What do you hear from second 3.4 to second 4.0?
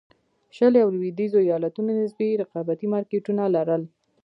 لرل.